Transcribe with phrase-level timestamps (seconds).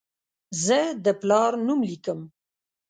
[0.65, 2.19] زه د پلار نوم لیکم.